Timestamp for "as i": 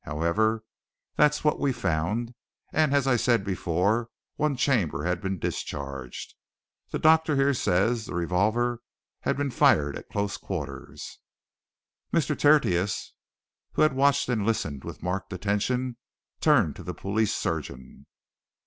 2.95-3.17